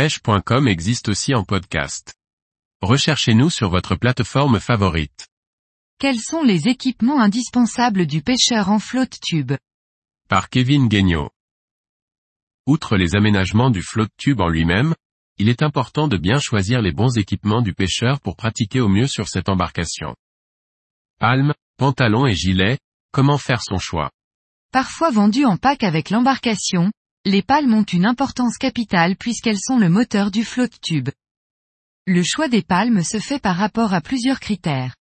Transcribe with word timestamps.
pêche.com 0.00 0.66
existe 0.66 1.10
aussi 1.10 1.34
en 1.34 1.44
podcast. 1.44 2.14
Recherchez-nous 2.80 3.50
sur 3.50 3.68
votre 3.68 3.96
plateforme 3.96 4.58
favorite. 4.58 5.28
Quels 5.98 6.18
sont 6.18 6.42
les 6.42 6.68
équipements 6.68 7.20
indispensables 7.20 8.06
du 8.06 8.22
pêcheur 8.22 8.70
en 8.70 8.78
flotte 8.78 9.18
tube? 9.20 9.52
Par 10.26 10.48
Kevin 10.48 10.88
Guignot. 10.88 11.28
Outre 12.64 12.96
les 12.96 13.14
aménagements 13.14 13.68
du 13.68 13.82
flotte 13.82 14.12
tube 14.16 14.40
en 14.40 14.48
lui-même, 14.48 14.94
il 15.36 15.50
est 15.50 15.62
important 15.62 16.08
de 16.08 16.16
bien 16.16 16.38
choisir 16.38 16.80
les 16.80 16.92
bons 16.92 17.18
équipements 17.18 17.60
du 17.60 17.74
pêcheur 17.74 18.20
pour 18.20 18.36
pratiquer 18.36 18.80
au 18.80 18.88
mieux 18.88 19.06
sur 19.06 19.28
cette 19.28 19.50
embarcation. 19.50 20.16
Palme, 21.18 21.52
pantalon 21.76 22.26
et 22.26 22.34
gilet, 22.34 22.78
comment 23.12 23.36
faire 23.36 23.60
son 23.60 23.76
choix? 23.76 24.10
Parfois 24.72 25.10
vendues 25.10 25.44
en 25.44 25.58
pack 25.58 25.84
avec 25.84 26.08
l'embarcation, 26.08 26.90
les 27.26 27.42
palmes 27.42 27.74
ont 27.74 27.84
une 27.84 28.06
importance 28.06 28.56
capitale 28.56 29.14
puisqu'elles 29.14 29.60
sont 29.60 29.78
le 29.78 29.90
moteur 29.90 30.30
du 30.30 30.42
flotte 30.42 30.80
tube. 30.80 31.10
Le 32.06 32.22
choix 32.22 32.48
des 32.48 32.62
palmes 32.62 33.02
se 33.02 33.18
fait 33.18 33.38
par 33.38 33.56
rapport 33.56 33.92
à 33.92 34.00
plusieurs 34.00 34.40
critères. 34.40 34.96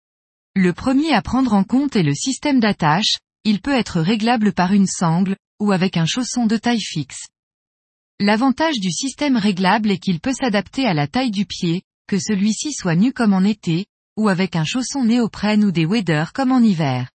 Le 0.56 0.72
premier 0.72 1.14
à 1.14 1.22
prendre 1.22 1.54
en 1.54 1.66
compte 1.66 1.98
est 1.98 2.04
le 2.04 2.14
système 2.14 2.62
d'attache, 2.62 3.18
il 3.44 3.60
peut 3.60 3.76
être 3.76 4.00
réglable 4.00 4.54
par 4.54 4.72
une 4.72 4.88
sangle, 4.88 5.36
ou 5.60 5.74
avec 5.74 5.98
un 5.98 6.06
chausson 6.06 6.46
de 6.46 6.56
taille 6.56 6.82
fixe. 6.82 7.28
L'avantage 8.22 8.80
du 8.80 8.92
système 8.92 9.36
réglable 9.36 9.92
est 9.92 9.98
qu'il 9.98 10.22
peut 10.22 10.34
s'adapter 10.34 10.86
à 10.86 10.94
la 10.94 11.08
taille 11.08 11.32
du 11.32 11.46
pied, 11.46 11.84
que 12.08 12.18
celui-ci 12.18 12.72
soit 12.72 12.96
nu 12.96 13.12
comme 13.12 13.34
en 13.34 13.44
été, 13.44 13.88
ou 14.16 14.30
avec 14.30 14.56
un 14.56 14.64
chausson 14.64 15.04
néoprène 15.04 15.66
ou 15.66 15.72
des 15.72 15.86
waders 15.86 16.32
comme 16.32 16.54
en 16.54 16.60
hiver. 16.60 17.10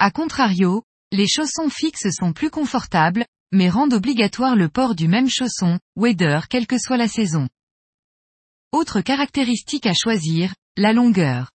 A 0.00 0.10
contrario, 0.10 0.82
les 1.12 1.28
chaussons 1.28 1.70
fixes 1.70 2.10
sont 2.10 2.32
plus 2.32 2.50
confortables, 2.50 3.24
mais 3.52 3.68
rendent 3.68 3.94
obligatoire 3.94 4.56
le 4.56 4.68
port 4.68 4.94
du 4.94 5.08
même 5.08 5.28
chausson, 5.28 5.78
wader 5.96 6.40
quelle 6.48 6.66
que 6.66 6.78
soit 6.78 6.96
la 6.96 7.08
saison. 7.08 7.48
Autre 8.72 9.00
caractéristique 9.00 9.86
à 9.86 9.94
choisir, 9.94 10.54
la 10.76 10.92
longueur. 10.92 11.50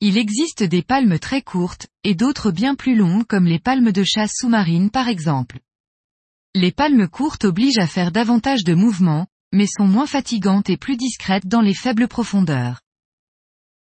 Il 0.00 0.16
existe 0.16 0.62
des 0.62 0.82
palmes 0.82 1.18
très 1.18 1.42
courtes, 1.42 1.86
et 2.04 2.14
d'autres 2.14 2.50
bien 2.50 2.74
plus 2.74 2.94
longues 2.94 3.26
comme 3.26 3.46
les 3.46 3.58
palmes 3.58 3.92
de 3.92 4.04
chasse 4.04 4.32
sous-marine 4.36 4.90
par 4.90 5.08
exemple. 5.08 5.60
Les 6.54 6.72
palmes 6.72 7.08
courtes 7.08 7.44
obligent 7.44 7.78
à 7.78 7.86
faire 7.86 8.10
davantage 8.10 8.64
de 8.64 8.74
mouvements, 8.74 9.26
mais 9.52 9.66
sont 9.66 9.86
moins 9.86 10.06
fatigantes 10.06 10.70
et 10.70 10.76
plus 10.76 10.96
discrètes 10.96 11.46
dans 11.46 11.60
les 11.60 11.74
faibles 11.74 12.08
profondeurs. 12.08 12.80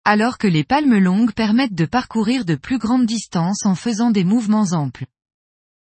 Alors 0.04 0.38
que 0.38 0.48
les 0.48 0.64
palmes 0.64 0.98
longues 0.98 1.34
permettent 1.34 1.76
de 1.76 1.86
parcourir 1.86 2.46
de 2.46 2.56
plus 2.56 2.80
grandes 2.80 3.06
distances 3.06 3.66
en 3.66 3.76
faisant 3.76 4.12
des 4.12 4.24
mouvements 4.24 4.72
amples. 4.72 5.06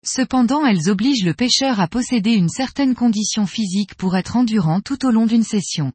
Cependant 0.06 0.66
elles 0.66 0.90
obligent 0.90 1.26
le 1.26 1.34
pêcheur 1.34 1.80
à 1.80 1.88
posséder 1.88 2.34
une 2.34 2.50
certaine 2.50 2.94
condition 2.94 3.48
physique 3.48 3.96
pour 3.96 4.16
être 4.16 4.36
endurant 4.36 4.80
tout 4.80 5.04
au 5.06 5.12
long 5.12 5.26
d'une 5.26 5.44
session. 5.44 5.92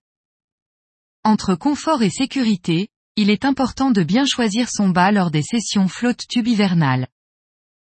Entre 1.22 1.54
confort 1.54 2.02
et 2.02 2.10
sécurité, 2.10 2.88
il 3.14 3.30
est 3.30 3.44
important 3.44 3.92
de 3.92 4.02
bien 4.02 4.24
choisir 4.26 4.68
son 4.68 4.88
bas 4.88 5.12
lors 5.12 5.30
des 5.30 5.42
sessions 5.42 5.86
flotte 5.86 6.26
tube 6.28 6.48
hivernales. 6.48 7.06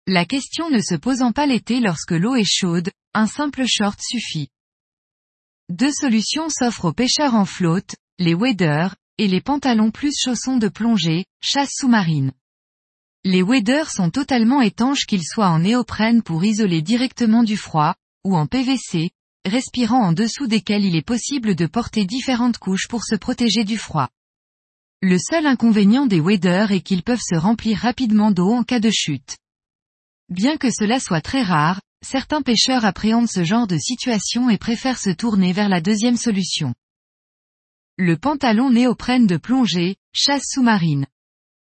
La 0.07 0.25
question 0.25 0.71
ne 0.71 0.81
se 0.81 0.95
posant 0.95 1.33
pas 1.33 1.47
l'été 1.47 1.81
lorsque 1.81 2.13
l'eau 2.13 2.35
est 2.35 2.49
chaude, 2.49 2.91
un 3.13 3.27
simple 3.27 3.65
short 3.67 4.01
suffit. 4.01 4.49
Deux 5.69 5.93
solutions 5.93 6.49
s'offrent 6.49 6.87
aux 6.87 6.93
pêcheurs 6.93 7.35
en 7.35 7.45
flotte, 7.45 7.97
les 8.19 8.35
waders, 8.35 8.95
et 9.19 9.27
les 9.29 9.41
pantalons 9.41 9.91
plus 9.91 10.15
chaussons 10.17 10.57
de 10.57 10.69
plongée, 10.69 11.27
chasse 11.43 11.73
sous-marine. 11.73 12.33
Les 13.29 13.43
waders 13.43 13.91
sont 13.91 14.11
totalement 14.11 14.63
étanches 14.63 15.05
qu'ils 15.05 15.25
soient 15.25 15.49
en 15.49 15.59
néoprène 15.59 16.23
pour 16.23 16.45
isoler 16.45 16.81
directement 16.81 17.43
du 17.43 17.57
froid, 17.57 17.97
ou 18.23 18.37
en 18.37 18.47
PVC, 18.47 19.11
respirant 19.45 20.01
en 20.01 20.13
dessous 20.13 20.47
desquels 20.47 20.85
il 20.85 20.95
est 20.95 21.03
possible 21.03 21.57
de 21.57 21.67
porter 21.67 22.05
différentes 22.05 22.59
couches 22.59 22.87
pour 22.87 23.03
se 23.03 23.17
protéger 23.17 23.65
du 23.65 23.79
froid. 23.79 24.11
Le 25.03 25.19
seul 25.19 25.45
inconvénient 25.45 26.07
des 26.07 26.21
waders 26.21 26.71
est 26.71 26.83
qu'ils 26.83 27.03
peuvent 27.03 27.19
se 27.21 27.35
remplir 27.35 27.79
rapidement 27.79 28.31
d'eau 28.31 28.53
en 28.53 28.63
cas 28.63 28.79
de 28.79 28.91
chute. 28.93 29.39
Bien 30.29 30.57
que 30.57 30.71
cela 30.71 31.01
soit 31.01 31.21
très 31.21 31.43
rare, 31.43 31.81
certains 32.05 32.43
pêcheurs 32.43 32.85
appréhendent 32.85 33.29
ce 33.29 33.43
genre 33.43 33.67
de 33.67 33.77
situation 33.77 34.51
et 34.51 34.57
préfèrent 34.57 35.01
se 35.01 35.11
tourner 35.11 35.53
vers 35.53 35.69
la 35.69 35.81
deuxième 35.81 36.17
solution. 36.17 36.75
Le 37.97 38.17
pantalon 38.17 38.71
néoprène 38.71 39.27
de 39.27 39.37
plongée, 39.37 39.97
chasse 40.13 40.45
sous-marine. 40.45 41.07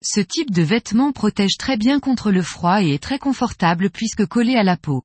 Ce 0.07 0.21
type 0.21 0.51
de 0.51 0.63
vêtement 0.63 1.13
protège 1.13 1.57
très 1.57 1.79
bien 1.79 1.99
contre 1.99 2.31
le 2.31 2.43
froid 2.43 2.83
et 2.83 2.93
est 2.93 3.03
très 3.03 3.19
confortable 3.19 3.89
puisque 3.89 4.27
collé 4.27 4.55
à 4.55 4.63
la 4.63 4.77
peau. 4.77 5.03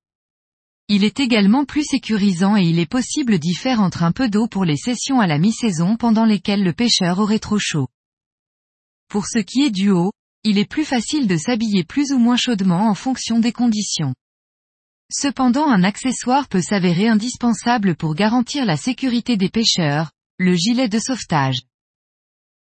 Il 0.89 1.05
est 1.05 1.21
également 1.21 1.63
plus 1.63 1.85
sécurisant 1.85 2.57
et 2.57 2.63
il 2.63 2.79
est 2.79 2.89
possible 2.89 3.39
d'y 3.39 3.53
faire 3.53 3.79
entre 3.79 4.03
un 4.03 4.11
peu 4.11 4.27
d'eau 4.27 4.47
pour 4.47 4.65
les 4.65 4.75
sessions 4.75 5.21
à 5.21 5.27
la 5.27 5.39
mi-saison 5.39 5.95
pendant 5.95 6.25
lesquelles 6.25 6.65
le 6.65 6.73
pêcheur 6.73 7.19
aurait 7.19 7.39
trop 7.39 7.59
chaud. 7.59 7.88
Pour 9.07 9.25
ce 9.25 9.39
qui 9.39 9.61
est 9.61 9.71
du 9.71 9.89
haut, 9.89 10.11
il 10.43 10.57
est 10.57 10.69
plus 10.69 10.83
facile 10.83 11.27
de 11.27 11.38
s'habiller 11.38 11.85
plus 11.85 12.11
ou 12.11 12.17
moins 12.17 12.38
chaudement 12.38 12.89
en 12.89 12.93
fonction 12.93 13.39
des 13.39 13.53
conditions. 13.53 14.13
Cependant 15.11 15.67
un 15.67 15.83
accessoire 15.83 16.49
peut 16.49 16.61
s'avérer 16.61 17.07
indispensable 17.07 17.95
pour 17.95 18.15
garantir 18.15 18.65
la 18.65 18.75
sécurité 18.75 19.38
des 19.38 19.49
pêcheurs, 19.49 20.11
le 20.38 20.55
gilet 20.55 20.89
de 20.89 20.99
sauvetage. 20.99 21.61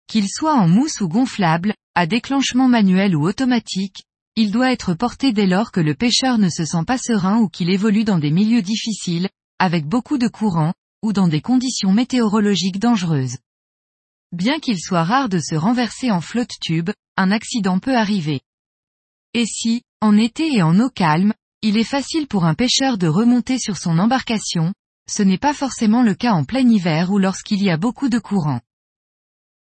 Qu'il 0.09 0.29
soit 0.29 0.55
en 0.55 0.67
mousse 0.67 1.01
ou 1.01 1.09
gonflable, 1.09 1.75
à 1.97 2.07
déclenchement 2.07 2.69
manuel 2.69 3.17
ou 3.17 3.27
automatique, 3.27 4.05
il 4.37 4.51
doit 4.51 4.71
être 4.71 4.93
porté 4.93 5.33
dès 5.33 5.47
lors 5.47 5.73
que 5.73 5.81
le 5.81 5.95
pêcheur 5.95 6.37
ne 6.37 6.51
se 6.51 6.67
sent 6.67 6.85
pas 6.87 6.99
serein 6.99 7.39
ou 7.39 7.49
qu'il 7.49 7.71
évolue 7.71 8.05
dans 8.05 8.19
des 8.19 8.31
milieux 8.31 8.61
difficiles, 8.61 9.31
avec 9.59 9.87
beaucoup 9.87 10.19
de 10.19 10.29
courant, 10.29 10.75
ou 11.03 11.15
dans 11.15 11.27
des 11.27 11.41
conditions 11.41 11.93
météorologiques 11.93 12.79
dangereuses. 12.79 13.39
Bien 14.31 14.61
qu'il 14.61 14.79
soit 14.79 15.05
rare 15.05 15.31
de 15.31 15.39
se 15.39 15.55
renverser 15.55 16.11
en 16.11 16.21
flotte 16.21 16.53
tube, 16.61 16.91
un 17.17 17.31
accident 17.31 17.79
peut 17.79 17.97
arriver. 17.97 18.43
Et 19.33 19.47
si, 19.47 19.81
en 20.03 20.19
été 20.19 20.53
et 20.53 20.63
en 20.63 20.79
eau 20.79 20.91
calme, 20.91 21.33
il 21.63 21.79
est 21.79 21.85
facile 21.85 22.27
pour 22.27 22.45
un 22.45 22.55
pêcheur 22.55 22.99
de 22.99 23.07
remonter 23.07 23.59
sur 23.59 23.79
son 23.79 23.99
embarcation, 23.99 24.75
ce 25.09 25.23
n'est 25.23 25.39
pas 25.39 25.55
forcément 25.55 26.03
le 26.03 26.15
cas 26.15 26.33
en 26.33 26.45
plein 26.45 26.69
hiver 26.69 27.11
ou 27.11 27.19
lorsqu'il 27.19 27.63
y 27.63 27.71
a 27.71 27.79
beaucoup 27.79 28.11
de 28.11 28.19
courant. 28.19 28.61